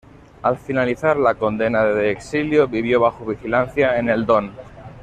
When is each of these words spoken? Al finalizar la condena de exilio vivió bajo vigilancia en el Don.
Al 0.41 0.57
finalizar 0.57 1.15
la 1.17 1.35
condena 1.35 1.83
de 1.85 2.09
exilio 2.09 2.67
vivió 2.67 2.99
bajo 2.99 3.23
vigilancia 3.23 3.99
en 3.99 4.09
el 4.09 4.25
Don. 4.25 4.51